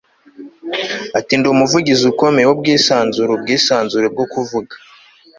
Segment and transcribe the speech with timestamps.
[1.19, 4.73] ati ndi umuvugizi ukomeye w'ubwisanzure ubwisanzure bwo kuvuga